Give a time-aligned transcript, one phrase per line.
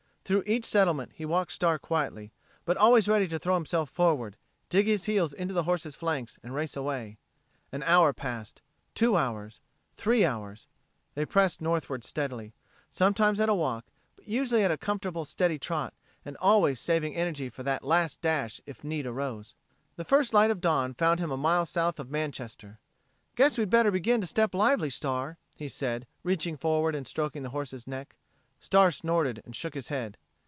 [0.23, 2.31] Through each settlement he walked Star quietly,
[2.63, 4.37] but always ready to throw himself forward,
[4.69, 7.17] dig his heels into the horse's flanks and race away.
[7.73, 8.61] An hour passed...
[8.95, 9.59] two hours...
[9.97, 10.67] three hours.
[11.15, 12.53] They pressed northward steadily,
[12.89, 15.93] sometimes at a walk but usually at a comfortable, steady trot,
[16.23, 19.53] and always saving energy for that last dash if the need arose.
[19.97, 22.79] The first light of dawn found him a mile south of Manchester.
[23.35, 27.49] "Guess we'd better begin to step lively, Star," he said, reaching forward and stroking the
[27.49, 28.15] horse's neck.
[28.63, 30.19] Star snorted and shook his head.